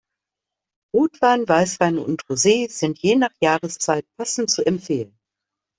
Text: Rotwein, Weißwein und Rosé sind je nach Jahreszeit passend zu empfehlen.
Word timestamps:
Rotwein, 0.95 1.47
Weißwein 1.47 1.99
und 1.99 2.23
Rosé 2.23 2.67
sind 2.71 2.97
je 2.97 3.15
nach 3.17 3.35
Jahreszeit 3.39 4.07
passend 4.17 4.49
zu 4.49 4.65
empfehlen. 4.65 5.15